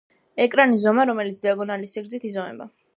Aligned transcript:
ეკრანის 0.45 0.81
ზომა, 0.87 1.05
რომელიც 1.11 1.45
დიაგონალის 1.47 1.97
სიგრძით 1.97 2.31
იზომება. 2.33 2.73